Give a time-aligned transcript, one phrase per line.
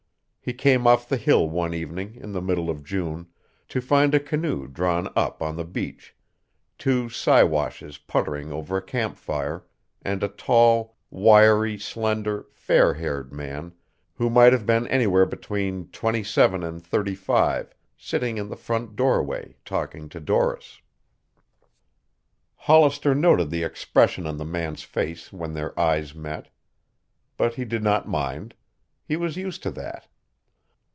[0.43, 3.27] He came off the hill one evening in the middle of June
[3.69, 6.15] to find a canoe drawn up on the beach,
[6.79, 9.65] two Siwashes puttering over a camp fire,
[10.01, 13.75] and a tall, wirily slender, fair haired man
[14.15, 18.95] who might have been anywhere between twenty seven and thirty five sitting in the front
[18.95, 20.81] doorway, talking to Doris.
[22.55, 26.47] Hollister noted the expression on the man's face when their eyes met.
[27.37, 28.55] But he did not mind.
[29.05, 30.07] He was used to that.